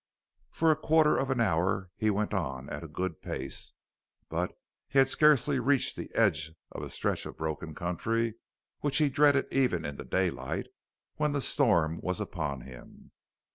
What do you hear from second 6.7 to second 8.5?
of a stretch of broken country